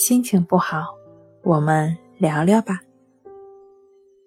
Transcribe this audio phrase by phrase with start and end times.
[0.00, 0.96] 心情不好，
[1.42, 2.80] 我们聊聊吧。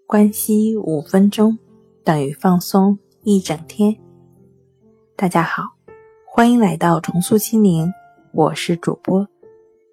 [0.06, 1.58] 关系五分钟
[2.04, 3.98] 等于放松一整天。
[5.16, 5.64] 大家好，
[6.28, 7.92] 欢迎来到重塑心灵，
[8.34, 9.28] 我是主播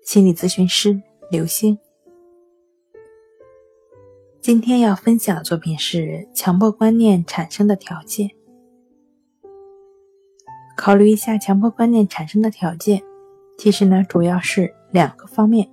[0.02, 1.78] 心理咨询师刘星。
[4.42, 8.30] 今天要分享的作品是强迫观念产生的条件。
[10.76, 13.02] 考虑一下强迫观念产生的条件，
[13.56, 15.68] 其实呢，主要是两个方面。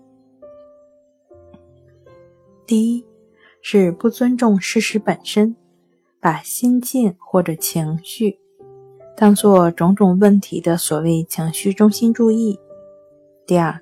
[2.67, 3.05] 第一
[3.62, 5.55] 是不尊重事实本身，
[6.20, 8.39] 把心境或者情绪
[9.16, 12.59] 当做种种问题的所谓情绪中心注意。
[13.45, 13.80] 第二，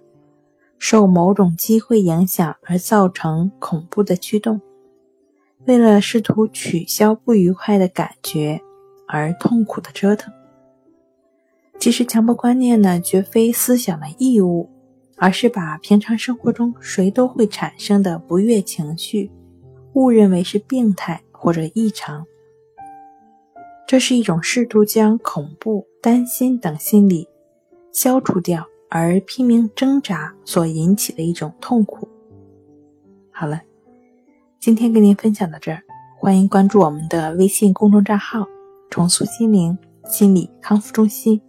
[0.77, 4.61] 受某种机会影响而造成恐怖的驱动，
[5.65, 8.61] 为了试图取消不愉快的感觉
[9.07, 10.31] 而痛苦的折腾。
[11.79, 14.69] 其实，强迫观念呢，绝非思想的义务。
[15.17, 19.31] 而是把平常生活中谁都会产生的不悦情绪，
[19.93, 22.25] 误认为是病态或者异常。
[23.87, 27.27] 这是一种试图将恐怖、担心等心理
[27.91, 32.07] 消除掉，而拼命挣扎所引起的一种痛苦。
[33.31, 33.61] 好了，
[34.59, 35.81] 今天跟您分享到这儿，
[36.17, 38.45] 欢迎关注我们的微信公众账号
[38.89, 41.39] “重塑心灵心理康复中心”，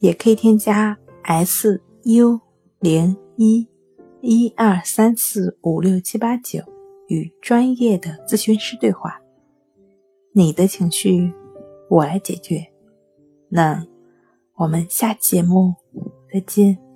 [0.00, 2.40] 也可以添加 S U。
[2.80, 3.68] 零一
[4.22, 6.60] 一二三四五六七八九，
[7.08, 9.20] 与专业的咨询师对话。
[10.32, 11.30] 你的情绪，
[11.90, 12.72] 我来解决。
[13.50, 13.86] 那
[14.54, 15.74] 我们下期节目
[16.32, 16.89] 再见。